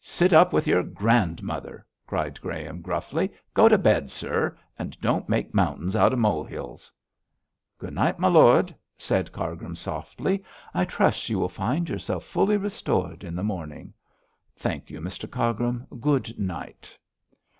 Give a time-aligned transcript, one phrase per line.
[0.00, 3.32] 'Sit up with your grandmother!' cried Graham, gruffly.
[3.54, 6.90] 'Go to bed, sir, and don't make mountains out of mole hills.'
[7.78, 10.42] 'Good night, my lord,' said Cargrim, softly.
[10.74, 13.94] 'I trust you will find yourself fully restored in the morning.'
[14.56, 16.98] 'Thank you, Mr Cargrim; good night!'